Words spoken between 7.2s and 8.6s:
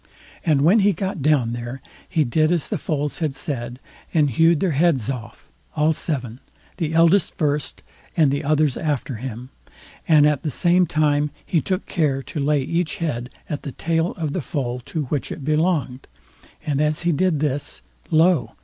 first, and the